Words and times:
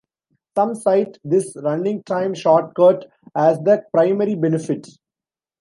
Some 0.57 0.73
cite 0.73 1.19
this 1.23 1.55
running 1.61 2.01
time 2.01 2.33
shortcut 2.33 3.05
as 3.35 3.59
the 3.59 3.83
primary 3.91 4.33
benefit. 4.33 4.87